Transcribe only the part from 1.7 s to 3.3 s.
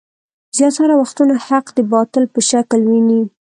د باطل په شکل کې ويني.